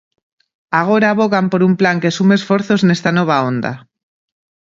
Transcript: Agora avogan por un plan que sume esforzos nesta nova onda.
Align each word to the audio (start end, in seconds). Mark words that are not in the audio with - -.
Agora 0.81 1.07
avogan 1.11 1.45
por 1.51 1.61
un 1.67 1.73
plan 1.79 1.97
que 2.03 2.15
sume 2.17 2.33
esforzos 2.39 2.81
nesta 2.87 3.09
nova 3.17 3.35
onda. 3.51 3.73